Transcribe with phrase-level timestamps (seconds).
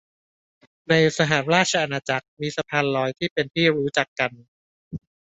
[0.89, 4.31] ในสหราชอาณาจักรมีสะพานลอยที่เป็นที่รู้จักกัน